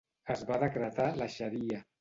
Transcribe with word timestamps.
Es 0.35 0.41
va 0.51 0.57
decretar 0.63 1.07
la 1.23 1.31
xaria. 1.37 1.87